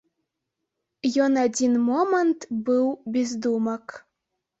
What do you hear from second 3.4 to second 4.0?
думак.